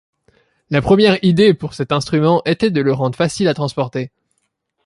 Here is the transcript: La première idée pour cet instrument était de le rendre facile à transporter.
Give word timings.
La 0.71 0.81
première 0.81 1.23
idée 1.23 1.53
pour 1.53 1.75
cet 1.75 1.91
instrument 1.91 2.41
était 2.45 2.71
de 2.71 2.81
le 2.81 2.91
rendre 2.91 3.13
facile 3.15 3.47
à 3.47 3.53
transporter. 3.53 4.09